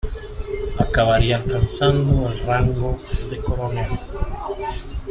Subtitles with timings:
[0.79, 3.89] Acabaría alcanzando el rango de coronel.